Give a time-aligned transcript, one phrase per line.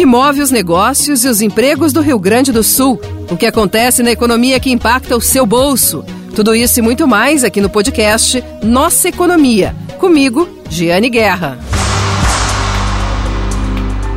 [0.00, 2.98] que move os negócios e os empregos do Rio Grande do Sul,
[3.30, 6.02] o que acontece na economia que impacta o seu bolso.
[6.34, 9.76] Tudo isso e muito mais aqui no podcast Nossa Economia.
[9.98, 11.58] Comigo, Giane Guerra.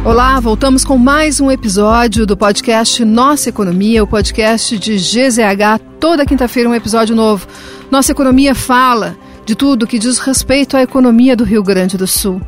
[0.05, 5.81] Olá, voltamos com mais um episódio do podcast Nossa Economia, o podcast de GZH.
[6.00, 7.45] Toda quinta-feira um episódio novo.
[7.91, 12.41] Nossa Economia fala de tudo que diz respeito à economia do Rio Grande do Sul.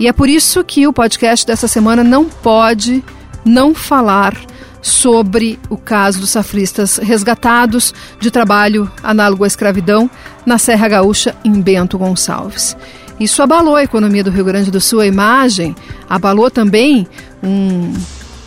[0.00, 3.04] E é por isso que o podcast dessa semana não pode
[3.44, 4.34] não falar
[4.80, 10.08] sobre o caso dos safristas resgatados de trabalho análogo à escravidão
[10.46, 12.74] na Serra Gaúcha, em Bento Gonçalves.
[13.20, 15.76] Isso abalou a economia do Rio Grande do Sul, a imagem,
[16.08, 17.06] abalou também
[17.42, 17.92] um,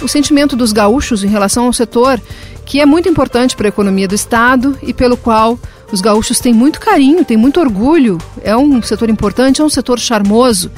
[0.01, 2.19] o sentimento dos gaúchos em relação ao setor
[2.65, 5.59] que é muito importante para a economia do Estado e pelo qual
[5.91, 8.17] os gaúchos têm muito carinho, têm muito orgulho.
[8.41, 10.71] É um setor importante, é um setor charmoso,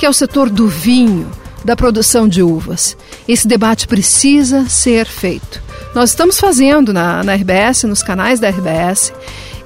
[0.00, 1.30] que é o setor do vinho,
[1.62, 2.96] da produção de uvas.
[3.28, 5.62] Esse debate precisa ser feito.
[5.94, 9.12] Nós estamos fazendo na, na RBS, nos canais da RBS,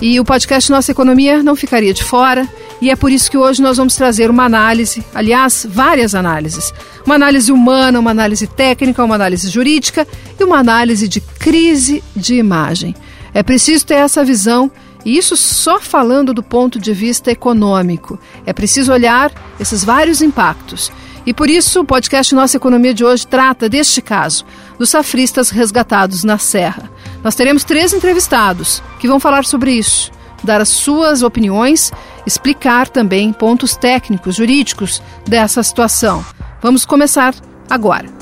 [0.01, 2.49] e o podcast Nossa Economia não ficaria de fora,
[2.81, 6.75] e é por isso que hoje nós vamos trazer uma análise, aliás, várias análises.
[7.07, 10.05] Uma análise humana, uma análise técnica, uma análise jurídica
[10.39, 12.93] e uma análise de crise de imagem.
[13.33, 14.69] É preciso ter essa visão
[15.05, 18.19] e isso só falando do ponto de vista econômico.
[18.47, 20.91] É preciso olhar esses vários impactos.
[21.27, 24.45] E por isso o podcast Nossa Economia de hoje trata deste caso,
[24.79, 26.91] dos safristas resgatados na Serra.
[27.23, 30.11] Nós teremos três entrevistados que vão falar sobre isso,
[30.43, 31.91] dar as suas opiniões,
[32.27, 36.25] explicar também pontos técnicos, jurídicos dessa situação.
[36.61, 37.35] Vamos começar
[37.71, 38.14] agora.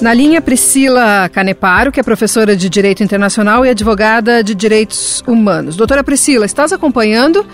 [0.00, 5.76] Na linha, Priscila Caneparo, que é professora de Direito Internacional e advogada de Direitos Humanos.
[5.76, 7.46] Doutora Priscila, estás acompanhando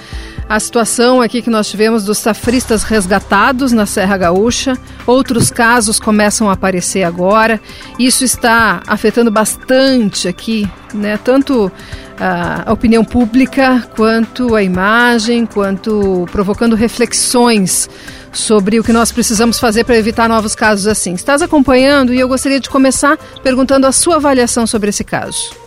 [0.48, 4.78] a situação aqui que nós tivemos dos safristas resgatados na Serra Gaúcha.
[5.08, 7.60] Outros casos começam a aparecer agora.
[7.98, 11.18] Isso está afetando bastante aqui, né?
[11.18, 11.70] Tanto
[12.18, 17.90] a opinião pública, quanto a imagem, quanto provocando reflexões
[18.36, 21.14] sobre o que nós precisamos fazer para evitar novos casos assim.
[21.14, 25.65] Estás acompanhando e eu gostaria de começar perguntando a sua avaliação sobre esse caso.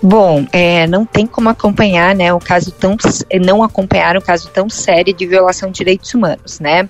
[0.00, 2.96] Bom, é, não tem como acompanhar, né, um caso tão,
[3.44, 6.88] não acompanhar um caso tão sério de violação de direitos humanos, né?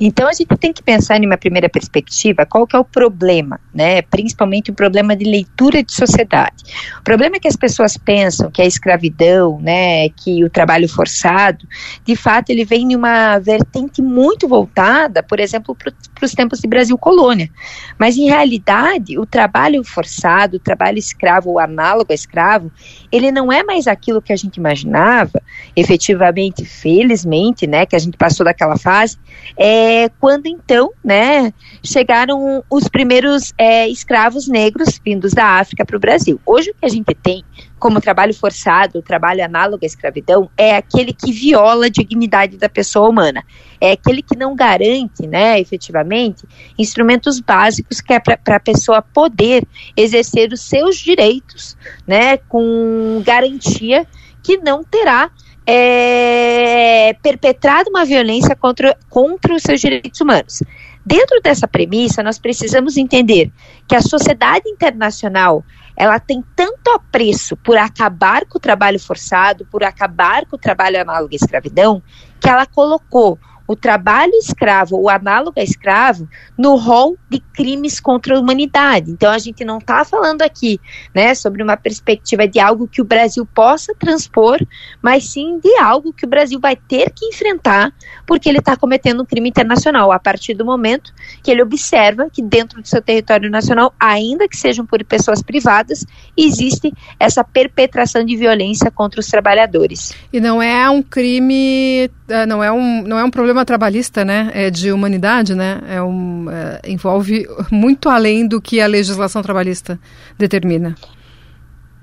[0.00, 3.60] Então a gente tem que pensar em uma primeira perspectiva, qual que é o problema,
[3.72, 4.00] né?
[4.00, 6.64] Principalmente o problema de leitura de sociedade.
[6.98, 11.66] O problema é que as pessoas pensam que a escravidão, né, que o trabalho forçado,
[12.04, 15.92] de fato ele vem em uma vertente muito voltada, por exemplo, para
[16.24, 17.50] os tempos de Brasil colônia.
[17.98, 22.70] Mas em realidade, o trabalho forçado, o trabalho escravo ou análogo à escravidão escravo,
[23.10, 25.42] ele não é mais aquilo que a gente imaginava,
[25.74, 29.18] efetivamente, felizmente, né, que a gente passou daquela fase,
[29.56, 36.00] é quando então, né, chegaram os primeiros é, escravos negros vindos da África para o
[36.00, 36.40] Brasil.
[36.46, 37.44] Hoje o que a gente tem
[37.78, 43.08] como trabalho forçado, trabalho análogo à escravidão, é aquele que viola a dignidade da pessoa
[43.08, 43.44] humana.
[43.80, 46.44] É aquele que não garante, né, efetivamente,
[46.78, 49.66] instrumentos básicos que é para a pessoa poder
[49.96, 54.06] exercer os seus direitos, né, com garantia
[54.42, 55.30] que não terá
[55.66, 60.62] é, perpetrado uma violência contra, contra os seus direitos humanos.
[61.04, 63.50] Dentro dessa premissa, nós precisamos entender
[63.86, 65.64] que a sociedade internacional
[65.98, 71.00] ela tem tanto apreço por acabar com o trabalho forçado, por acabar com o trabalho
[71.00, 72.00] análogo à escravidão,
[72.40, 73.36] que ela colocou
[73.68, 79.10] o trabalho escravo, o análogo a escravo, no rol de crimes contra a humanidade.
[79.10, 80.80] Então a gente não está falando aqui,
[81.14, 84.58] né, sobre uma perspectiva de algo que o Brasil possa transpor,
[85.02, 87.92] mas sim de algo que o Brasil vai ter que enfrentar,
[88.26, 91.12] porque ele está cometendo um crime internacional a partir do momento
[91.42, 96.06] que ele observa que dentro do seu território nacional, ainda que sejam por pessoas privadas,
[96.36, 100.14] existe essa perpetração de violência contra os trabalhadores.
[100.32, 104.50] E não é um crime, eh, não é um, não é um problema trabalhista, né?
[104.54, 105.80] É de humanidade, né?
[105.88, 109.98] É um, é, envolve muito além do que a legislação trabalhista
[110.36, 110.94] determina.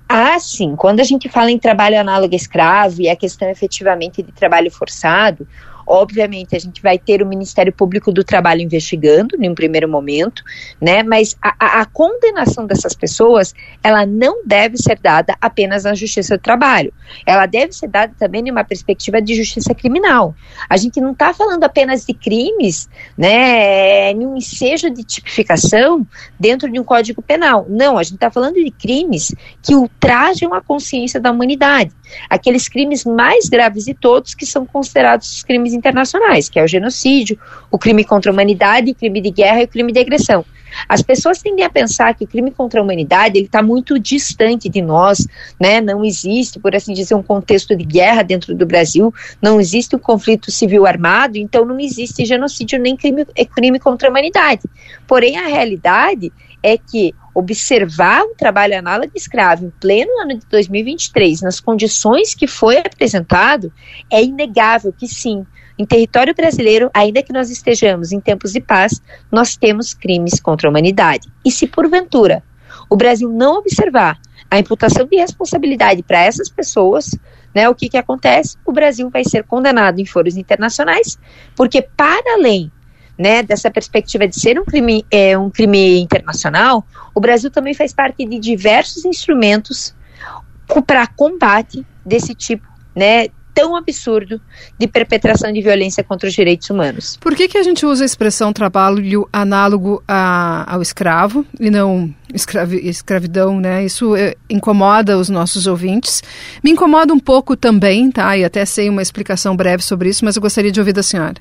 [0.07, 0.75] Ah, sim.
[0.75, 5.47] Quando a gente fala em trabalho análogo escravo e a questão efetivamente de trabalho forçado,
[5.87, 10.43] Obviamente, a gente vai ter o Ministério Público do Trabalho investigando, em um primeiro momento,
[10.81, 11.03] né?
[11.03, 13.53] Mas a, a, condenação dessas pessoas,
[13.83, 16.91] ela não deve ser dada apenas na Justiça do Trabalho.
[17.25, 20.33] Ela deve ser dada também numa perspectiva de justiça criminal.
[20.69, 24.11] A gente não está falando apenas de crimes, né?
[24.11, 26.05] Em um ensejo de tipificação
[26.39, 27.65] dentro de um código penal.
[27.69, 31.91] Não, a gente está falando de crimes que ultrajam a consciência da humanidade.
[32.29, 36.67] Aqueles crimes mais graves de todos que são considerados os crimes internacionais, que é o
[36.67, 37.37] genocídio,
[37.69, 40.45] o crime contra a humanidade, o crime de guerra e o crime de agressão.
[40.89, 44.81] As pessoas tendem a pensar que o crime contra a humanidade está muito distante de
[44.81, 45.25] nós,
[45.59, 45.79] né?
[45.79, 49.99] Não existe, por assim dizer, um contexto de guerra dentro do Brasil, não existe um
[49.99, 54.63] conflito civil armado, então não existe genocídio nem crime, é crime contra a humanidade.
[55.07, 56.31] Porém, a realidade
[56.61, 62.47] é que observar um trabalho análogo escravo em pleno ano de 2023, nas condições que
[62.47, 63.71] foi apresentado,
[64.09, 65.45] é inegável que sim,
[65.77, 69.01] em território brasileiro, ainda que nós estejamos em tempos de paz,
[69.31, 71.29] nós temos crimes contra a humanidade.
[71.43, 72.43] E se porventura
[72.89, 74.19] o Brasil não observar
[74.49, 77.09] a imputação de responsabilidade para essas pessoas,
[77.53, 78.57] né, o que, que acontece?
[78.65, 81.17] O Brasil vai ser condenado em foros internacionais,
[81.55, 82.71] porque para além
[83.17, 87.93] né, dessa perspectiva de ser um crime, é, um crime internacional, o Brasil também faz
[87.93, 89.95] parte de diversos instrumentos
[90.85, 94.39] para combate desse tipo né, tão absurdo
[94.77, 97.17] de perpetração de violência contra os direitos humanos.
[97.21, 102.13] Por que, que a gente usa a expressão trabalho análogo a, ao escravo e não
[102.33, 103.85] escravi, escravidão, né?
[103.85, 106.21] Isso é, incomoda os nossos ouvintes.
[106.61, 108.37] Me incomoda um pouco também, tá?
[108.37, 111.35] E até sei uma explicação breve sobre isso, mas eu gostaria de ouvir da senhora.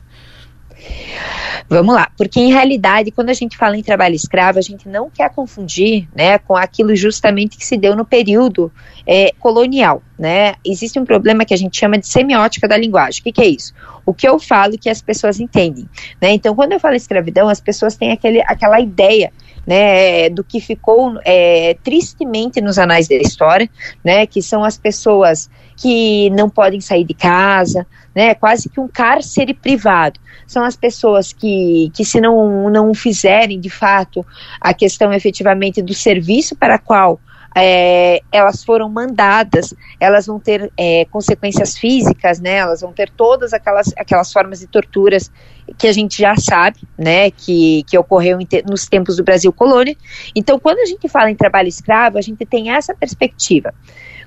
[1.68, 5.08] Vamos lá, porque em realidade, quando a gente fala em trabalho escravo, a gente não
[5.08, 8.70] quer confundir né, com aquilo justamente que se deu no período
[9.06, 10.02] é, colonial.
[10.18, 10.54] Né?
[10.64, 13.20] Existe um problema que a gente chama de semiótica da linguagem.
[13.20, 13.72] O que, que é isso?
[14.04, 15.88] O que eu falo que as pessoas entendem.
[16.20, 16.32] Né?
[16.32, 19.32] Então, quando eu falo escravidão, as pessoas têm aquele, aquela ideia
[19.66, 23.68] né, do que ficou é, tristemente nos anais da história,
[24.04, 28.88] né, que são as pessoas que não podem sair de casa, né, quase que um
[28.88, 30.20] cárcere privado.
[30.46, 34.24] São as pessoas que, que se não, não fizerem, de fato,
[34.60, 37.18] a questão efetivamente do serviço para qual
[37.56, 42.56] é, elas foram mandadas, elas vão ter é, consequências físicas, né?
[42.56, 45.30] Elas vão ter todas aquelas, aquelas formas de torturas
[45.78, 47.30] que a gente já sabe, né?
[47.30, 49.96] Que, que ocorreu te, nos tempos do Brasil colônia.
[50.34, 53.72] Então, quando a gente fala em trabalho escravo, a gente tem essa perspectiva.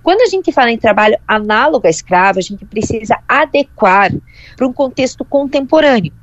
[0.01, 4.13] Quando a gente fala em trabalho análogo a escravo, a gente precisa adequar
[4.55, 6.13] para um contexto contemporâneo,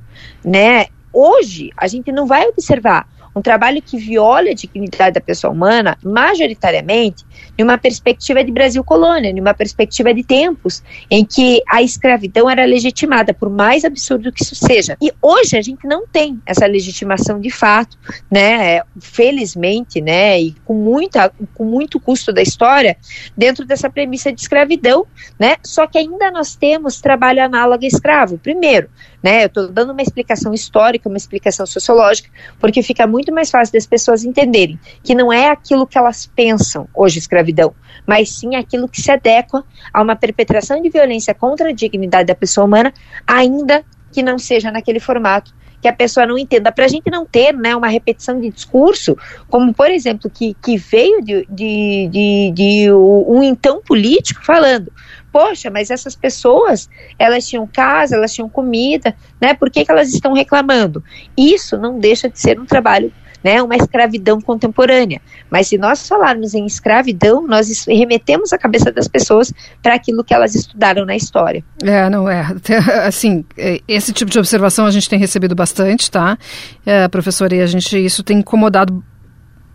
[0.43, 0.87] né?
[1.13, 5.99] Hoje, a gente não vai observar um trabalho que viola a dignidade da pessoa humana,
[6.03, 7.25] majoritariamente,
[7.59, 13.35] numa perspectiva de Brasil colônia, numa perspectiva de tempos em que a escravidão era legitimada,
[13.35, 14.97] por mais absurdo que isso seja.
[15.03, 17.99] E hoje a gente não tem essa legitimação de fato,
[18.31, 18.83] né?
[19.01, 20.41] Felizmente, né?
[20.41, 22.97] E com, muita, com muito custo da história,
[23.37, 25.07] dentro dessa premissa de escravidão,
[25.39, 25.57] né?
[25.65, 28.39] Só que ainda nós temos trabalho análogo a escravo.
[28.39, 28.89] Primeiro,
[29.25, 29.45] né?
[29.45, 32.29] Eu estou dando uma explicação histórica, uma explicação sociológica,
[32.61, 36.87] porque fica muito mais fácil das pessoas entenderem que não é aquilo que elas pensam
[36.95, 37.75] hoje escravidão,
[38.07, 42.35] mas sim aquilo que se adequa a uma perpetração de violência contra a dignidade da
[42.35, 42.93] pessoa humana,
[43.27, 43.83] ainda
[44.13, 47.53] que não seja naquele formato que a pessoa não entenda, para a gente não ter
[47.53, 49.17] né, uma repetição de discurso,
[49.51, 54.91] como por exemplo, que, que veio de, de, de, de um então político falando,
[55.35, 56.89] poxa, mas essas pessoas,
[57.19, 59.53] elas tinham casa, elas tinham comida, né?
[59.53, 61.03] Por que, que elas estão reclamando?
[61.37, 65.21] Isso não deixa de ser um trabalho né, uma escravidão contemporânea.
[65.51, 69.53] Mas se nós falarmos em escravidão, nós remetemos a cabeça das pessoas
[69.83, 71.63] para aquilo que elas estudaram na história.
[71.83, 72.47] É, não é.
[73.05, 76.39] Assim, é, esse tipo de observação a gente tem recebido bastante, tá?
[76.87, 79.05] É, professora, e a gente, isso tem incomodado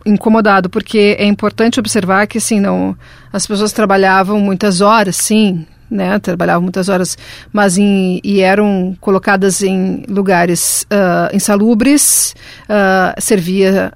[0.04, 2.96] incomodado, porque é importante observar que, assim, não,
[3.32, 7.18] as pessoas trabalhavam muitas horas, sim, né, trabalhavam muitas horas,
[7.52, 12.34] mas em, e eram colocadas em lugares uh, insalubres,
[12.68, 13.92] uh, servia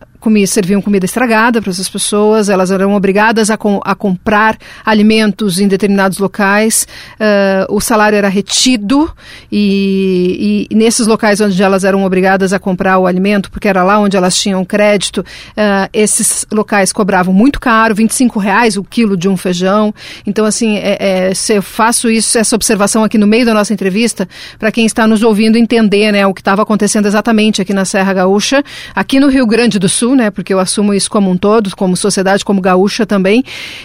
[0.46, 5.68] serviam comida estragada para essas pessoas, elas eram obrigadas a, com, a comprar alimentos em
[5.68, 9.10] determinados locais, uh, o salário era retido
[9.50, 13.98] e, e, nesses locais onde elas eram obrigadas a comprar o alimento, porque era lá
[13.98, 19.28] onde elas tinham crédito, uh, esses locais cobravam muito caro, 25 reais o quilo de
[19.28, 19.94] um feijão.
[20.26, 23.72] Então, assim, é, é, se eu faço isso, essa observação aqui no meio da nossa
[23.72, 24.28] entrevista,
[24.58, 28.12] para quem está nos ouvindo entender né, o que estava acontecendo exatamente aqui na Serra
[28.12, 28.62] Gaúcha,
[28.94, 30.30] aqui no Rio Grande do Sul, né?
[30.30, 33.42] Porque eu assumo isso como um todo, como sociedade, como gaúcha também.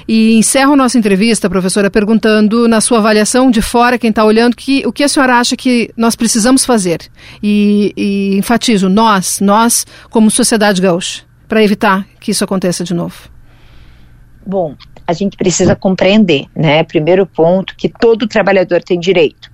[0.07, 4.85] E encerro nossa entrevista, professora, perguntando, na sua avaliação de fora, quem está olhando, que,
[4.85, 6.99] o que a senhora acha que nós precisamos fazer?
[7.41, 13.29] E, e enfatizo, nós, nós, como sociedade gaúcha, para evitar que isso aconteça de novo.
[14.45, 16.83] Bom, a gente precisa compreender, né?
[16.83, 19.49] Primeiro ponto, que todo trabalhador tem direito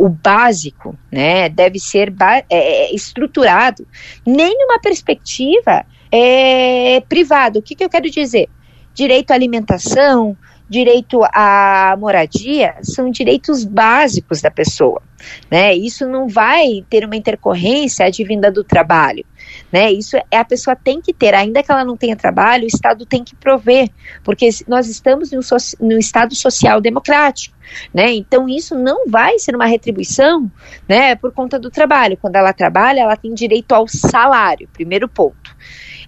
[0.00, 3.86] o básico, né, deve ser é, é, estruturado
[4.26, 7.58] nem numa perspectiva é, privada.
[7.58, 8.48] O que, que eu quero dizer?
[8.94, 10.36] Direito à alimentação,
[10.70, 15.02] direito à moradia são direitos básicos da pessoa.
[15.50, 15.74] Né?
[15.74, 19.26] Isso não vai ter uma intercorrência advinda do trabalho.
[19.72, 19.90] Né?
[19.90, 23.04] Isso é a pessoa tem que ter, ainda que ela não tenha trabalho, o Estado
[23.04, 23.88] tem que prover,
[24.22, 25.40] porque nós estamos no,
[25.80, 27.56] no Estado social democrático.
[27.92, 28.12] Né?
[28.12, 30.50] Então isso não vai ser uma retribuição,
[30.88, 32.16] né, por conta do trabalho.
[32.16, 34.68] Quando ela trabalha, ela tem direito ao salário.
[34.72, 35.56] Primeiro ponto.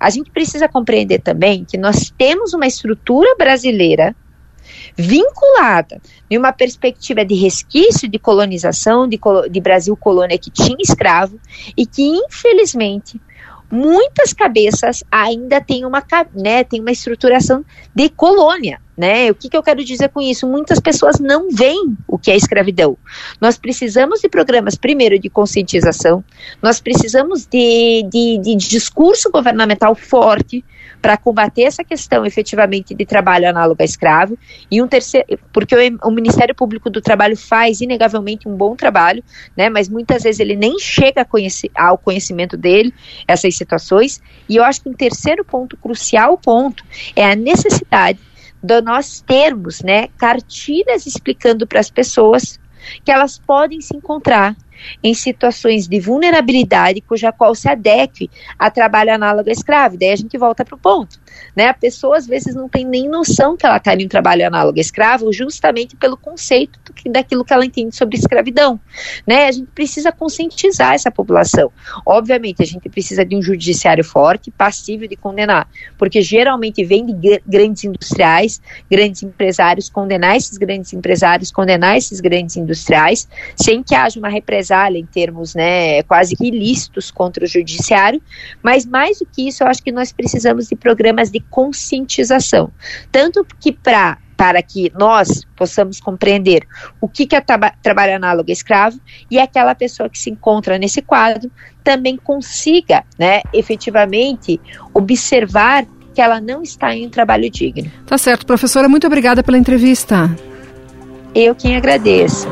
[0.03, 4.17] A gente precisa compreender também que nós temos uma estrutura brasileira
[4.97, 9.19] vinculada em uma perspectiva de resquício de colonização, de,
[9.49, 11.39] de Brasil colônia que tinha escravo
[11.77, 13.21] e que, infelizmente,
[13.71, 16.05] muitas cabeças ainda têm uma,
[16.35, 18.81] né, tem uma estruturação de colônia.
[18.97, 19.31] Né?
[19.31, 20.47] O que, que eu quero dizer com isso?
[20.47, 22.97] Muitas pessoas não veem o que é escravidão.
[23.41, 26.23] Nós precisamos de programas, primeiro, de conscientização,
[26.61, 30.63] nós precisamos de, de, de discurso governamental forte
[31.03, 34.39] para combater essa questão efetivamente de trabalho análogo a escravo,
[34.71, 39.23] e um terceiro, porque o, o, Ministério Público do Trabalho faz inegavelmente um bom trabalho,
[39.57, 41.27] né, mas muitas vezes ele nem chega
[41.75, 42.95] ao conhecimento dele
[43.27, 46.85] essas situações, e eu acho que um terceiro ponto, crucial ponto,
[47.17, 48.21] é a necessidade
[48.63, 52.61] de nós termos, né, cartilhas explicando para as pessoas
[53.05, 54.57] que elas podem se encontrar
[55.03, 58.29] em situações de vulnerabilidade cuja qual se adeque
[58.59, 59.97] a trabalho análogo a escravo.
[59.97, 61.21] Daí a gente volta para o ponto.
[61.55, 61.67] Né?
[61.69, 64.79] A pessoa às vezes não tem nem noção que ela está em um trabalho análogo
[64.79, 68.81] escravo, justamente pelo conceito que, daquilo que ela entende sobre escravidão.
[69.27, 69.47] Né?
[69.47, 71.71] A gente precisa conscientizar essa população.
[72.07, 77.41] Obviamente, a gente precisa de um judiciário forte, passível de condenar, porque geralmente vem de
[77.47, 78.61] grandes industriais,
[78.91, 84.99] grandes empresários condenar esses grandes empresários, condenar esses grandes industriais, sem que haja uma represália
[84.99, 88.21] em termos né, quase que ilícitos contra o judiciário,
[88.63, 92.71] mas mais do que isso, eu acho que nós precisamos de programas de conscientização.
[93.11, 96.67] Tanto que para para que nós possamos compreender
[97.01, 98.99] o que, que é traba trabalho análogo escravo
[99.31, 101.49] e aquela pessoa que se encontra nesse quadro
[101.85, 104.61] também consiga, né, efetivamente
[104.93, 107.89] observar que ela não está em um trabalho digno.
[108.05, 110.29] Tá certo, professora, muito obrigada pela entrevista.
[111.35, 112.49] Eu quem agradeço.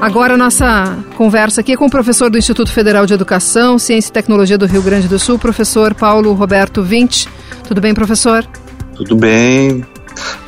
[0.00, 4.12] Agora nossa conversa aqui é com o professor do Instituto Federal de Educação, Ciência e
[4.12, 7.28] Tecnologia do Rio Grande do Sul, professor Paulo Roberto Vinte.
[7.66, 8.46] Tudo bem, professor?
[8.94, 9.84] Tudo bem.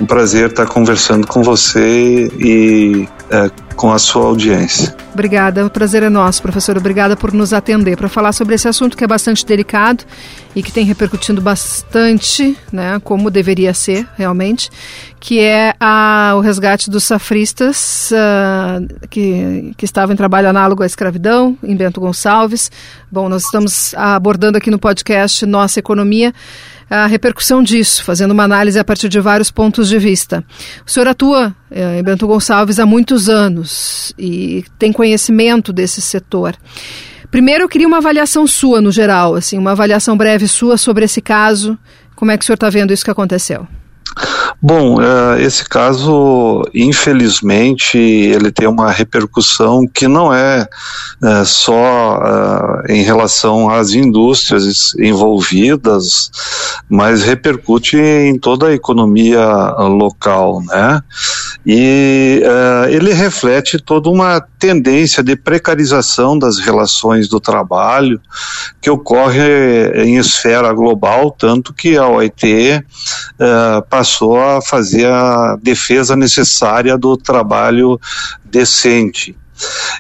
[0.01, 4.95] Um prazer estar conversando com você e é, com a sua audiência.
[5.13, 6.77] Obrigada, o prazer é nosso, professor.
[6.77, 10.05] Obrigada por nos atender para falar sobre esse assunto que é bastante delicado
[10.55, 14.71] e que tem repercutindo bastante, né, como deveria ser realmente,
[15.21, 20.87] que é a, o resgate dos safristas uh, que, que estavam em trabalho análogo à
[20.87, 22.71] escravidão, em Bento Gonçalves.
[23.11, 26.35] Bom, nós estamos abordando aqui no podcast Nossa Economia
[26.91, 30.45] a repercussão disso, fazendo uma análise a partir de vários pontos de vista.
[30.87, 36.57] O senhor atua eh, em Bento Gonçalves há muitos anos e tem conhecimento desse setor.
[37.31, 41.21] Primeiro, eu queria uma avaliação sua no geral, assim, uma avaliação breve sua sobre esse
[41.21, 41.79] caso.
[42.17, 43.69] Como é que o senhor está vendo isso que aconteceu?
[44.61, 50.67] Bom, é, esse caso, infelizmente, ele tem uma repercussão que não é,
[51.23, 52.21] é só
[52.89, 56.29] é, em relação às indústrias envolvidas,
[56.89, 59.47] mas repercute em toda a economia
[59.79, 61.03] local, né?
[61.65, 62.43] E
[62.91, 68.21] ele reflete toda uma tendência de precarização das relações do trabalho
[68.81, 72.83] que ocorre em esfera global, tanto que a OIT
[73.91, 78.01] passou fazer a defesa necessária do trabalho
[78.45, 79.37] decente.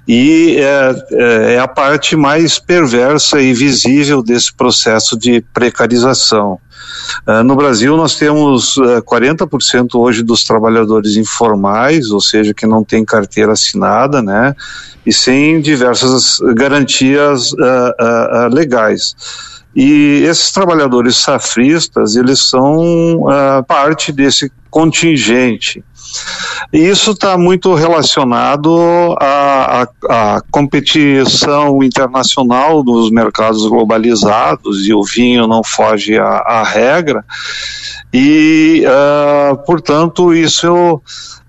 [0.06, 6.58] E é, é, é, a parte mais perversa e visível desse processo de precarização.
[7.26, 12.84] Uh, no Brasil, nós temos uh, 40% hoje dos trabalhadores informais, ou seja, que não
[12.84, 14.54] tem carteira assinada, né,
[15.04, 19.14] e sem diversas garantias uh, legais.
[19.80, 25.84] E esses trabalhadores safristas, eles são uh, parte desse contingente.
[26.72, 35.02] E isso está muito relacionado à, à, à, competição internacional dos mercados globalizados, e o
[35.02, 37.24] vinho não foge à, à regra,
[38.12, 41.00] e, uh, portanto, isso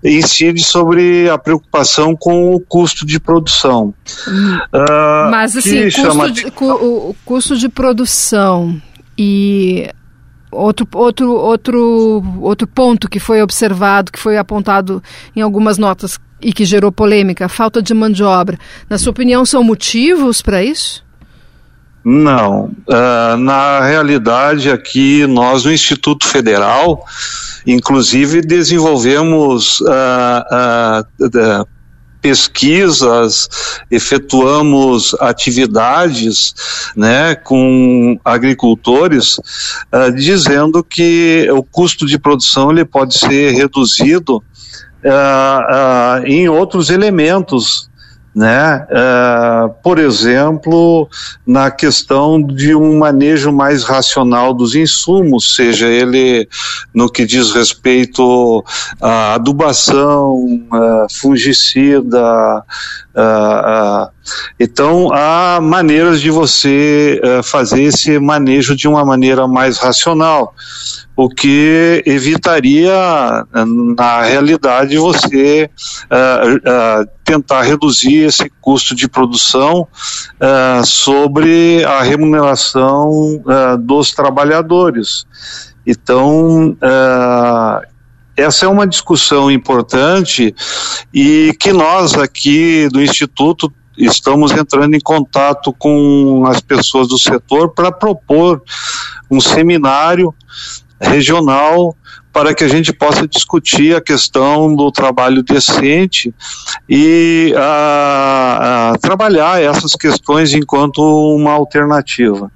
[0.02, 3.94] incide sobre a preocupação com o custo de produção.
[4.72, 6.30] Uh, Mas assim, custo, chama...
[6.30, 8.80] de, cu, o custo de produção
[9.16, 9.90] e
[10.50, 15.02] outro, outro, outro, outro ponto que foi observado, que foi apontado
[15.34, 18.58] em algumas notas e que gerou polêmica, falta de mão de obra.
[18.88, 21.04] Na sua opinião, são motivos para isso?
[22.04, 22.72] Não.
[22.88, 27.04] Uh, na realidade, aqui nós no Instituto Federal,
[27.66, 31.68] inclusive desenvolvemos uh, uh,
[32.20, 33.48] pesquisas,
[33.90, 36.54] efetuamos atividades
[36.96, 39.38] né, com agricultores,
[39.92, 44.42] uh, dizendo que o custo de produção ele pode ser reduzido uh,
[46.22, 47.89] uh, em outros elementos
[48.34, 48.86] né?
[48.90, 51.08] Uh, por exemplo,
[51.46, 56.48] na questão de um manejo mais racional dos insumos, seja ele
[56.94, 58.64] no que diz respeito
[59.00, 60.34] à adubação,
[60.72, 62.64] uh, fungicida.
[63.14, 64.19] Uh,
[64.58, 70.54] então, há maneiras de você fazer esse manejo de uma maneira mais racional
[71.20, 72.94] o que evitaria,
[73.94, 75.68] na realidade, você
[76.04, 79.86] uh, uh, tentar reduzir esse custo de produção
[80.40, 83.42] uh, sobre a remuneração
[83.80, 85.26] dos trabalhadores.
[85.86, 86.74] Então,
[88.34, 90.54] essa é uma discussão importante
[91.12, 97.70] e que nós aqui do Instituto estamos entrando em contato com as pessoas do setor
[97.74, 98.62] para propor
[99.30, 100.34] um seminário
[101.00, 101.96] regional
[102.32, 106.32] para que a gente possa discutir a questão do trabalho decente
[106.88, 111.00] e a, a trabalhar essas questões enquanto
[111.34, 112.50] uma alternativa.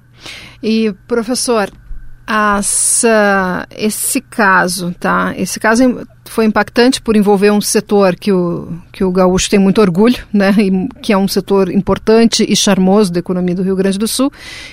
[0.63, 1.69] E professor,
[2.27, 5.33] essa, esse caso, tá?
[5.37, 9.79] Esse caso foi impactante por envolver um setor que o, que o gaúcho tem muito
[9.79, 10.53] orgulho, né?
[10.57, 14.31] E, que é um setor importante e charmoso da economia do Rio Grande do Sul,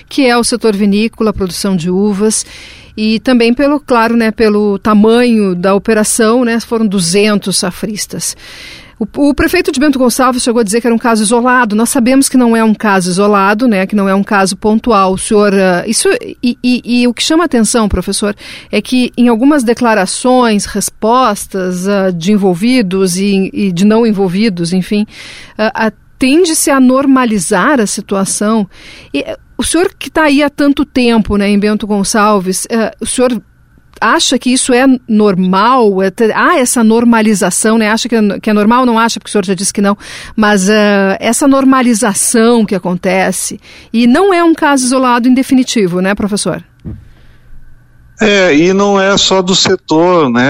[0.09, 2.45] que é o setor vinícola, produção de uvas
[2.95, 8.35] e também pelo, claro, né, pelo tamanho da operação, né, foram 200 safristas.
[8.99, 11.75] O, o, prefeito de Bento Gonçalves chegou a dizer que era um caso isolado.
[11.75, 13.85] Nós sabemos que não é um caso isolado, né?
[13.87, 15.13] Que não é um caso pontual.
[15.13, 18.35] O senhor, uh, isso e, e, e, o que chama atenção, professor,
[18.71, 25.05] é que em algumas declarações, respostas uh, de envolvidos e, e, de não envolvidos, enfim,
[25.57, 28.67] uh, tende-se a normalizar a situação.
[29.13, 29.25] E,
[29.57, 33.41] o senhor que está aí há tanto tempo, né, em Bento Gonçalves, uh, o senhor
[34.03, 36.01] acha que isso é normal?
[36.03, 37.89] É, há essa normalização, né?
[37.89, 38.85] Acha que é, que é normal?
[38.85, 39.97] Não acha, porque o senhor já disse que não.
[40.35, 43.59] Mas uh, essa normalização que acontece,
[43.91, 46.63] e não é um caso isolado em definitivo, né, professor?
[48.21, 50.43] É, e não é só do setor, né?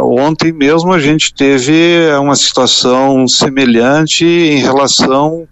[0.00, 5.46] Ontem mesmo a gente teve uma situação semelhante em relação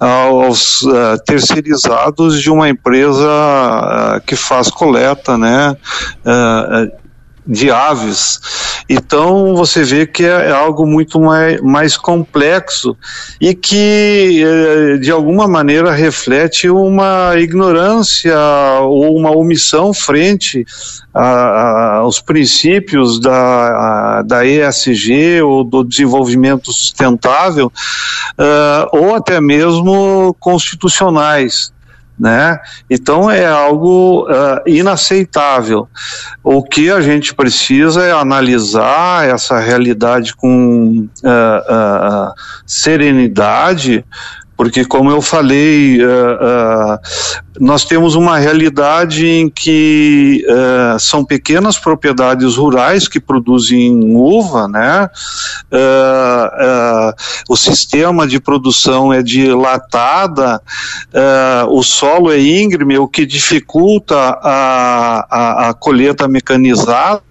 [0.00, 5.76] aos uh, terceirizados de uma empresa uh, que faz coleta, né?
[6.24, 6.90] Uh,
[7.50, 8.40] de aves.
[8.88, 12.96] Então você vê que é, é algo muito mais, mais complexo
[13.40, 18.36] e que eh, de alguma maneira reflete uma ignorância
[18.82, 20.64] ou uma omissão frente
[21.12, 29.40] a, a, aos princípios da, a, da ESG ou do desenvolvimento sustentável uh, ou até
[29.40, 31.72] mesmo constitucionais
[32.20, 32.60] né?
[32.90, 35.88] Então é algo uh, inaceitável.
[36.44, 42.34] O que a gente precisa é analisar essa realidade com uh, uh,
[42.66, 44.04] serenidade,
[44.60, 46.98] porque como eu falei, uh, uh,
[47.58, 55.08] nós temos uma realidade em que uh, são pequenas propriedades rurais que produzem uva, né?
[57.48, 60.60] o sistema de produção é dilatada,
[61.70, 67.22] o solo é íngreme, o que dificulta a, a, a colheita mecanizada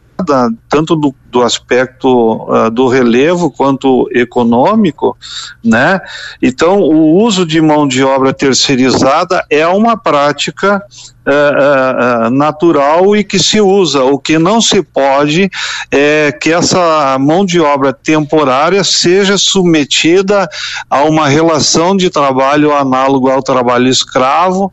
[0.70, 5.18] tanto do, do aspecto uh, do relevo quanto econômico,
[5.64, 6.00] né?
[6.42, 10.82] Então, o uso de mão de obra terceirizada é uma prática
[11.30, 14.04] uh, uh, natural e que se usa.
[14.04, 15.50] O que não se pode
[15.92, 20.50] é que essa mão de obra temporária seja submetida
[20.90, 24.72] a uma relação de trabalho análogo ao trabalho escravo,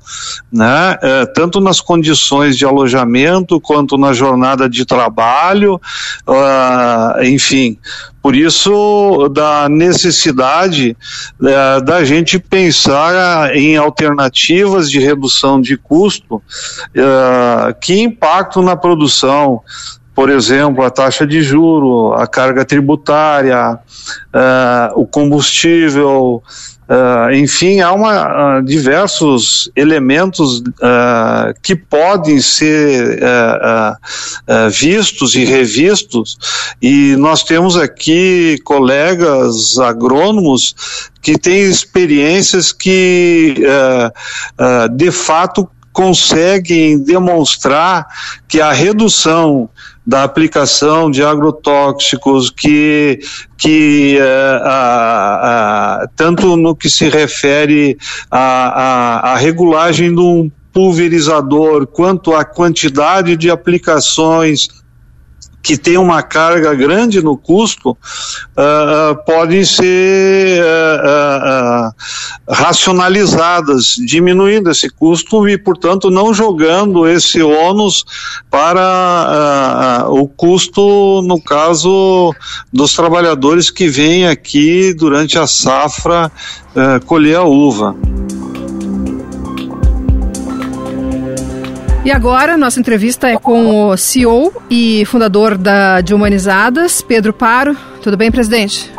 [0.52, 0.98] né?
[1.02, 5.80] Uh, tanto nas condições de alojamento quanto na jornada de trabalho,
[7.22, 7.78] enfim,
[8.26, 10.96] por isso, da necessidade
[11.40, 16.42] é, da gente pensar em alternativas de redução de custo
[16.92, 19.62] é, que impactam na produção.
[20.16, 26.42] Por exemplo, a taxa de juro, a carga tributária, uh, o combustível,
[26.88, 30.62] Uh, enfim, há uma, uh, diversos elementos
[31.60, 33.18] que podem ser
[34.70, 36.38] vistos e revistos,
[36.80, 43.56] e nós temos aqui colegas agrônomos que têm experiências que,
[44.94, 48.06] de fato, conseguem demonstrar
[48.46, 49.66] que a redução
[50.06, 53.18] da aplicação de agrotóxicos que,
[53.56, 57.96] que uh, tanto no que se refere
[58.30, 64.68] à regulagem de um pulverizador quanto à quantidade de aplicações
[65.66, 71.92] que tem uma carga grande no custo, uh, podem ser uh,
[72.48, 78.04] racionalizadas, diminuindo esse custo e, portanto, não jogando esse ônus
[78.48, 82.32] para o custo, no caso,
[82.72, 86.30] dos trabalhadores que vêm aqui durante a safra
[87.06, 87.96] colher a uva.
[92.06, 97.76] E agora, nossa entrevista é com o CEO e fundador da, de Humanizadas, Pedro Paro.
[98.00, 98.92] Tudo bem, presidente?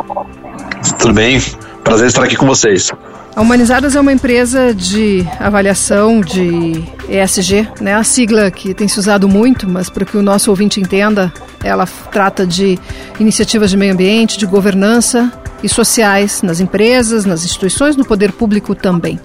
[1.00, 1.42] Tudo bem.
[1.86, 2.92] Prazer estar aqui com vocês.
[3.34, 7.94] A Humanizadas é uma empresa de avaliação de ESG, né?
[7.94, 11.32] A sigla que tem se usado muito, mas para que o nosso ouvinte entenda,
[11.64, 12.78] ela trata de
[13.22, 15.32] iniciativas de meio ambiente, de governança
[15.64, 19.20] e sociais nas empresas, nas instituições, no poder público também.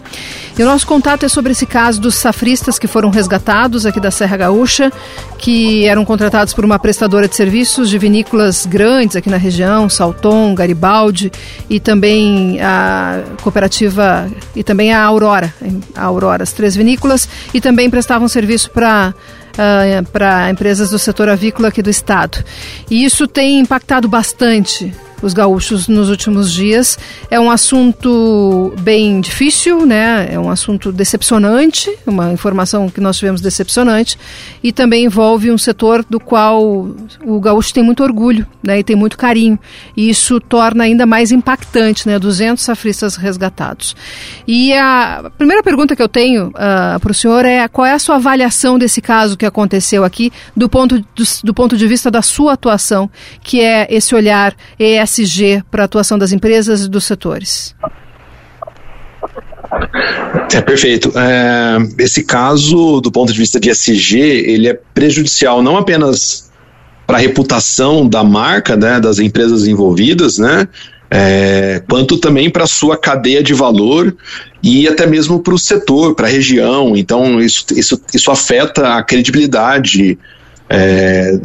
[0.59, 4.11] E o nosso contato é sobre esse caso dos safristas que foram resgatados aqui da
[4.11, 4.93] Serra Gaúcha,
[5.39, 10.55] que eram contratados por uma prestadora de serviços de vinícolas grandes aqui na região, Salton,
[10.55, 11.33] Garibaldi
[11.71, 15.53] e também a cooperativa e também a Aurora,
[15.95, 19.15] a Aurora, as três vinícolas e também prestavam serviço para
[19.53, 22.43] Uh, para empresas do setor avícola aqui do estado.
[22.91, 24.91] E isso tem impactado bastante
[25.23, 26.99] os gaúchos nos últimos dias.
[27.31, 30.29] É um assunto bem difícil, né?
[30.31, 34.19] É um assunto decepcionante, uma informação que nós tivemos decepcionante,
[34.63, 36.63] e também envolve um setor do qual
[37.25, 38.81] o gaúcho tem muito orgulho, né?
[38.81, 39.59] E tem muito carinho.
[39.97, 42.19] E isso torna ainda mais impactante, né?
[42.19, 43.95] 200 safristas resgatados.
[44.47, 47.99] E a primeira pergunta que eu tenho uh, para o senhor é qual é a
[47.99, 52.23] sua avaliação desse caso que aconteceu aqui do ponto, do, do ponto de vista da
[52.23, 53.09] sua atuação,
[53.43, 57.75] que é esse olhar ES ESG para a atuação das empresas e dos setores?
[60.53, 61.13] É perfeito.
[61.17, 66.51] É, esse caso, do ponto de vista de ESG, ele é prejudicial não apenas
[67.07, 70.69] para a reputação da marca, né, das empresas envolvidas, né,
[71.11, 74.17] é, quanto também para a sua cadeia de valor
[74.63, 76.97] e até mesmo para o setor, para a região.
[76.97, 80.19] Então, isso, isso, isso afeta a credibilidade
[80.71, 81.39] é,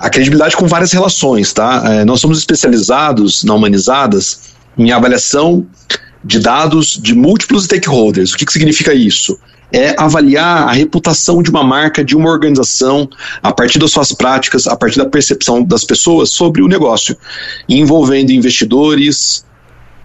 [0.00, 1.82] a credibilidade com várias relações, tá?
[1.84, 5.66] É, nós somos especializados na Humanizadas em avaliação
[6.24, 8.32] de dados de múltiplos stakeholders.
[8.32, 9.38] O que, que significa isso?
[9.70, 13.08] É avaliar a reputação de uma marca, de uma organização,
[13.42, 17.16] a partir das suas práticas, a partir da percepção das pessoas sobre o negócio,
[17.68, 19.44] envolvendo investidores,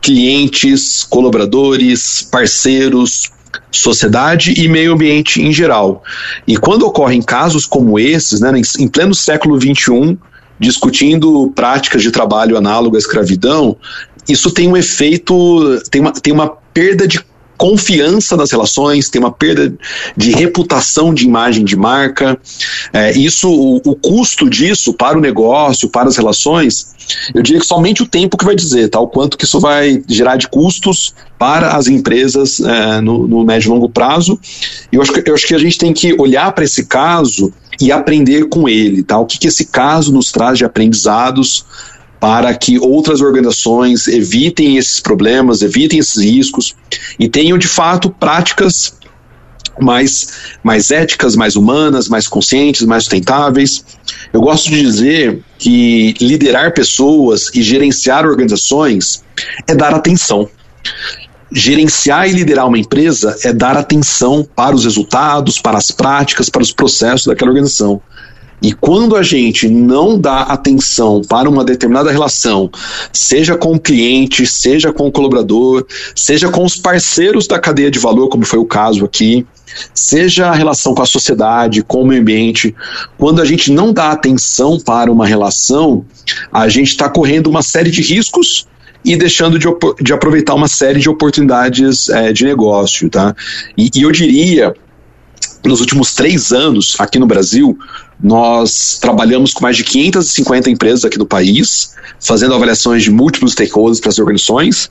[0.02, 3.32] clientes, colaboradores, parceiros,
[3.72, 6.04] sociedade e meio ambiente em geral.
[6.48, 10.18] E quando ocorrem casos como esses, né, em pleno século XXI,
[10.60, 13.76] discutindo práticas de trabalho análogo à escravidão,
[14.28, 17.20] isso tem um efeito, tem uma, tem uma perda de
[17.58, 19.74] confiança nas relações, tem uma perda
[20.16, 22.38] de reputação de imagem de marca.
[22.94, 26.96] É, isso, o, o, custo disso para o negócio, para as relações,
[27.34, 29.00] eu diria que somente o tempo que vai dizer, tá?
[29.00, 33.68] O quanto que isso vai gerar de custos para as empresas é, no, no, médio
[33.68, 34.40] e longo prazo.
[34.92, 37.92] Eu acho, que, eu acho que a gente tem que olhar para esse caso e
[37.92, 39.20] aprender com ele, tá?
[39.20, 41.66] O que, que esse caso nos traz de aprendizados
[42.20, 46.76] para que outras organizações evitem esses problemas, evitem esses riscos
[47.20, 48.98] e tenham de fato práticas
[49.80, 50.28] mais,
[50.64, 53.84] mais éticas, mais humanas, mais conscientes, mais sustentáveis.
[54.32, 59.24] Eu gosto de dizer que liderar pessoas e gerenciar organizações
[59.68, 60.50] é dar atenção.
[61.52, 66.62] Gerenciar e liderar uma empresa é dar atenção para os resultados, para as práticas, para
[66.62, 68.02] os processos daquela organização.
[68.62, 72.70] E quando a gente não dá atenção para uma determinada relação,
[73.12, 78.00] seja com o cliente, seja com o colaborador, seja com os parceiros da cadeia de
[78.00, 79.46] valor, como foi o caso aqui,
[79.94, 82.74] seja a relação com a sociedade, com o meio ambiente,
[83.18, 86.06] quando a gente não dá atenção para uma relação,
[86.52, 88.68] a gente está correndo uma série de riscos
[89.04, 89.68] e deixando de,
[90.02, 93.36] de aproveitar uma série de oportunidades é, de negócio, tá?
[93.78, 94.74] E, e eu diria
[95.68, 97.78] nos últimos três anos, aqui no Brasil,
[98.22, 104.00] nós trabalhamos com mais de 550 empresas aqui do país, fazendo avaliações de múltiplos stakeholders
[104.00, 104.90] para as organizações,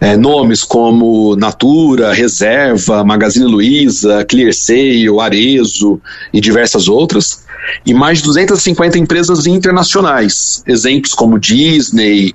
[0.00, 6.00] é, nomes como Natura, Reserva, Magazine Luiza, ClearSale, Arezo
[6.32, 7.44] e diversas outras,
[7.84, 12.32] e mais de 250 empresas internacionais, exemplos como Disney,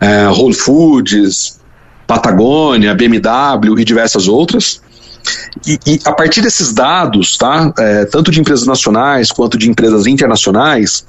[0.00, 1.58] é, Whole Foods,
[2.06, 4.80] Patagônia, BMW e diversas outras.
[5.66, 10.06] E, e, a partir desses dados, tá, é, tanto de empresas nacionais quanto de empresas
[10.06, 11.06] internacionais,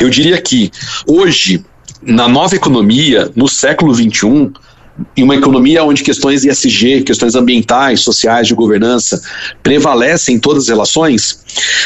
[0.00, 0.70] eu diria que
[1.06, 1.64] hoje,
[2.02, 4.52] na nova economia, no século XXI,
[5.16, 9.20] em uma economia onde questões ESG, questões ambientais, sociais, de governança
[9.62, 11.40] prevalecem em todas as relações,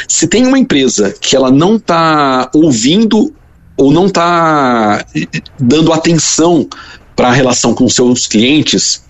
[0.09, 3.33] se tem uma empresa que ela não está ouvindo
[3.77, 5.05] ou não está
[5.59, 6.69] dando atenção
[7.15, 9.06] para a relação com seus clientes,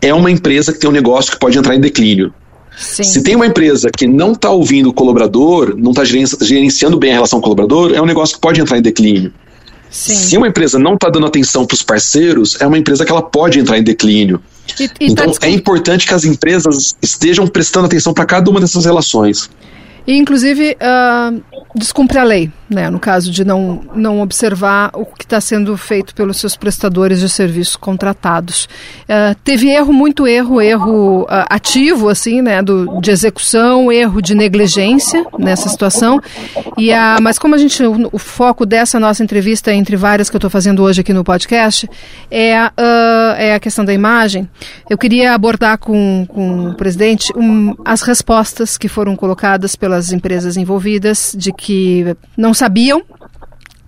[0.00, 2.32] é uma empresa que tem um negócio que pode entrar em declínio.
[2.76, 3.02] Sim.
[3.02, 7.14] Se tem uma empresa que não está ouvindo o colaborador, não está gerenciando bem a
[7.14, 9.32] relação com o colaborador, é um negócio que pode entrar em declínio.
[9.90, 10.14] Sim.
[10.14, 13.22] Se uma empresa não está dando atenção para os parceiros, é uma empresa que ela
[13.22, 14.40] pode entrar em declínio.
[14.80, 18.58] E, e então tá é importante que as empresas estejam prestando atenção para cada uma
[18.58, 19.50] dessas relações.
[20.06, 21.42] E, inclusive, uh,
[21.74, 26.14] descumpre a lei, né, no caso de não, não observar o que está sendo feito
[26.14, 28.68] pelos seus prestadores de serviços contratados.
[29.04, 34.34] Uh, teve erro, muito erro, erro uh, ativo, assim, né, do, de execução, erro de
[34.34, 36.20] negligência nessa situação.
[36.76, 40.36] E a, mas como a gente, o, o foco dessa nossa entrevista, entre várias que
[40.36, 41.88] eu estou fazendo hoje aqui no podcast,
[42.30, 42.52] é,
[43.38, 44.48] é a questão da imagem,
[44.90, 50.10] eu queria abordar com, com o presidente um, as respostas que foram colocadas pela pelas
[50.10, 53.02] empresas envolvidas de que não sabiam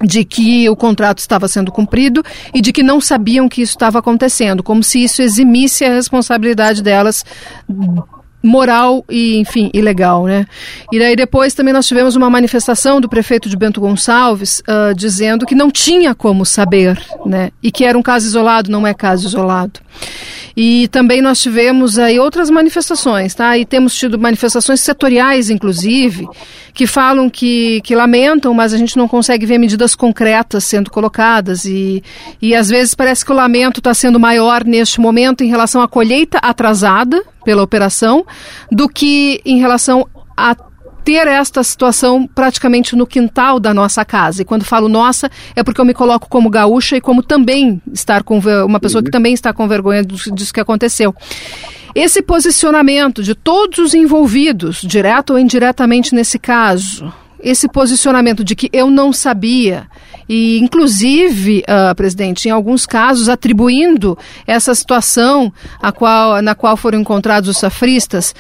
[0.03, 4.01] de que o contrato estava sendo cumprido e de que não sabiam que isso estava
[4.01, 7.25] acontecendo, como se isso eximisse a responsabilidade delas
[8.45, 10.47] moral e, enfim, ilegal, né?
[10.93, 15.47] E daí depois também nós tivemos uma manifestação do prefeito de Bento Gonçalves uh, dizendo
[15.47, 17.51] que não tinha como saber, né?
[17.63, 19.81] E que era um caso isolado, não é caso isolado.
[20.57, 23.59] E também nós tivemos aí outras manifestações, tá?
[23.59, 26.29] E temos tido manifestações setoriais, inclusive,
[26.73, 31.65] que falam que, que lamentam, mas a gente não consegue ver medidas concretas sendo colocadas.
[31.65, 32.05] E,
[32.41, 35.89] e às vezes parece que o lamento está sendo maior neste momento em relação à
[35.89, 38.25] colheita atrasada pela operação
[38.71, 40.57] do que em relação a
[41.05, 44.41] ter esta situação praticamente no quintal da nossa casa.
[44.41, 48.23] E quando falo nossa, é porque eu me coloco como gaúcha e como também estar
[48.23, 49.13] com uma pessoa que uhum.
[49.13, 51.15] também está com vergonha disso que aconteceu.
[51.95, 57.13] Esse posicionamento de todos os envolvidos, direto ou indiretamente nesse caso,
[57.45, 59.87] esse posicionamento de que eu não sabia,
[60.27, 67.01] e inclusive, uh, presidente, em alguns casos atribuindo essa situação a qual, na qual foram
[67.01, 68.35] encontrados os safristas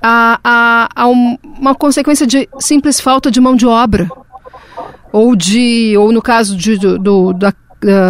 [0.00, 4.08] a, a, a um, uma consequência de simples falta de mão de obra.
[5.10, 7.52] Ou de, ou no caso de, do, do da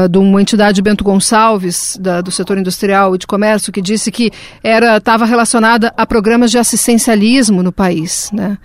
[0.08, 4.30] de uma entidade Bento Gonçalves, da, do setor industrial e de comércio, que disse que
[4.62, 8.30] era estava relacionada a programas de assistencialismo no país.
[8.32, 8.56] Né?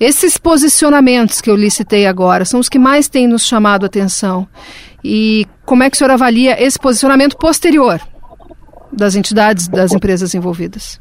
[0.00, 4.46] Esses posicionamentos que eu licitei agora são os que mais têm nos chamado a atenção.
[5.04, 8.00] E como é que o senhor avalia esse posicionamento posterior
[8.92, 11.00] das entidades, das empresas envolvidas?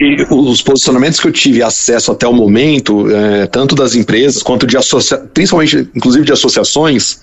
[0.00, 4.66] E os posicionamentos que eu tive acesso até o momento, é, tanto das empresas quanto
[4.66, 7.18] de associações, principalmente, inclusive de associações,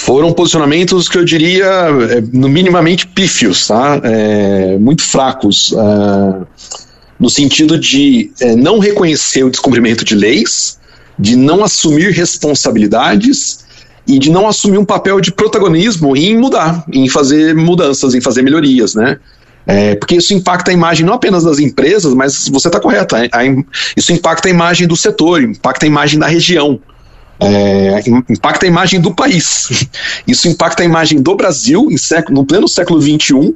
[0.00, 4.00] foram posicionamentos que eu diria é, no minimamente pífios, tá?
[4.02, 6.46] É, muito fracos, é,
[7.18, 10.78] no sentido de é, não reconhecer o descumprimento de leis,
[11.18, 13.66] de não assumir responsabilidades
[14.06, 18.40] e de não assumir um papel de protagonismo em mudar, em fazer mudanças, em fazer
[18.40, 19.18] melhorias, né?
[19.66, 23.18] É, porque isso impacta a imagem não apenas das empresas, mas você está correto, a,
[23.18, 23.44] a,
[23.94, 26.80] isso impacta a imagem do setor, impacta a imagem da região,
[27.40, 29.88] é, impacta a imagem do país.
[30.26, 33.54] Isso impacta a imagem do Brasil em século, no pleno século XXI,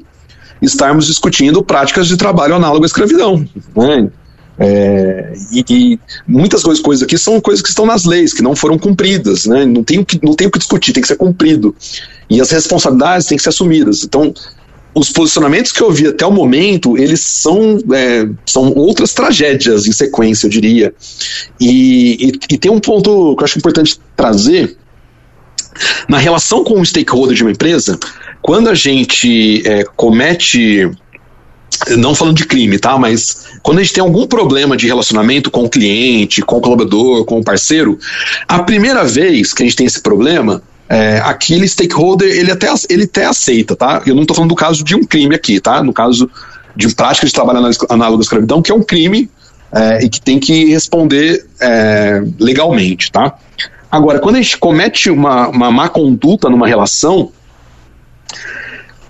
[0.63, 3.47] estarmos discutindo práticas de trabalho análogo à escravidão.
[3.77, 4.11] Né?
[4.59, 8.55] É, e, e, muitas coisas, coisas aqui são coisas que estão nas leis, que não
[8.55, 9.67] foram cumpridas, né?
[9.67, 11.75] não, tem o que, não tem o que discutir, tem que ser cumprido.
[12.31, 14.05] E as responsabilidades têm que ser assumidas.
[14.05, 14.33] Então,
[14.95, 19.93] os posicionamentos que eu vi até o momento, eles são, é, são outras tragédias em
[19.93, 20.95] sequência, eu diria.
[21.61, 24.77] E, e, e, tem um ponto que eu acho importante trazer.
[26.09, 27.99] Na relação com o stakeholder de uma empresa,
[28.41, 30.89] quando a gente é, comete.
[31.97, 32.97] Não falando de crime, tá?
[32.97, 37.25] Mas quando a gente tem algum problema de relacionamento com o cliente, com o colaborador,
[37.25, 37.99] com o parceiro,
[38.47, 40.63] a primeira vez que a gente tem esse problema,
[40.95, 44.01] é, aquele stakeholder ele até, ele até aceita, tá?
[44.07, 45.83] Eu não estou falando do caso de um crime aqui, tá?
[45.83, 46.31] No caso
[46.77, 49.29] de prática de trabalho análogo à escravidão, que é um crime
[49.73, 53.35] é, e que tem que responder é, legalmente, tá?
[53.91, 57.33] Agora, quando a gente comete uma, uma má conduta numa relação,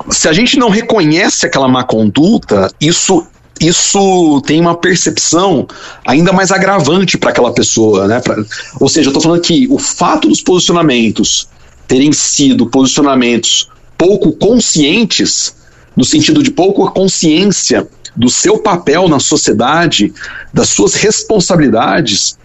[0.08, 3.26] se a gente não reconhece aquela má conduta, isso
[3.60, 5.66] isso tem uma percepção
[6.04, 8.20] ainda mais agravante para aquela pessoa, né?
[8.20, 8.36] Pra,
[8.80, 11.48] ou seja, eu estou falando que o fato dos posicionamentos
[11.86, 15.54] terem sido posicionamentos pouco conscientes,
[15.96, 20.12] no sentido de pouca consciência do seu papel na sociedade,
[20.52, 22.36] das suas responsabilidades,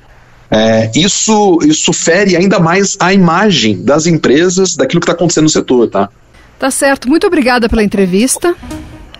[0.51, 5.49] é, isso, isso fere ainda mais a imagem das empresas, daquilo que está acontecendo no
[5.49, 6.09] setor, tá?
[6.57, 7.07] Tá certo.
[7.07, 8.55] Muito obrigada pela entrevista.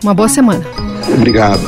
[0.04, 0.66] Uma boa semana.
[1.14, 1.62] Obrigado.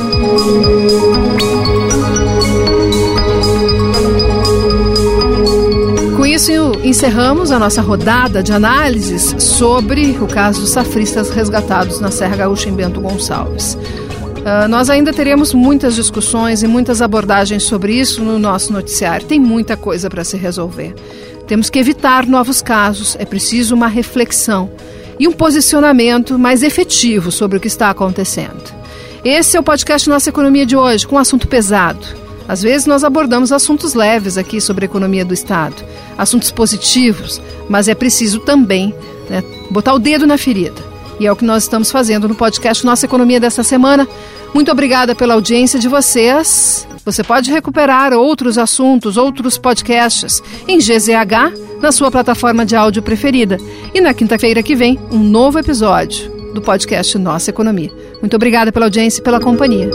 [6.32, 6.50] Isso,
[6.82, 12.70] encerramos a nossa rodada de análises sobre o caso dos safristas resgatados na Serra Gaúcha
[12.70, 13.74] em Bento Gonçalves.
[13.74, 19.26] Uh, nós ainda teremos muitas discussões e muitas abordagens sobre isso no nosso noticiário.
[19.26, 20.94] Tem muita coisa para se resolver.
[21.46, 24.70] Temos que evitar novos casos, é preciso uma reflexão
[25.18, 28.72] e um posicionamento mais efetivo sobre o que está acontecendo.
[29.22, 32.22] Esse é o podcast Nossa Economia de hoje, com um assunto pesado.
[32.52, 35.82] Às vezes nós abordamos assuntos leves aqui sobre a economia do Estado,
[36.18, 38.94] assuntos positivos, mas é preciso também
[39.30, 42.84] né, botar o dedo na ferida e é o que nós estamos fazendo no podcast
[42.84, 44.06] Nossa Economia desta semana.
[44.52, 46.86] Muito obrigada pela audiência de vocês.
[47.06, 53.56] Você pode recuperar outros assuntos, outros podcasts em GZH, na sua plataforma de áudio preferida.
[53.94, 57.90] E na quinta-feira que vem, um novo episódio do podcast Nossa Economia.
[58.20, 59.88] Muito obrigada pela audiência e pela companhia.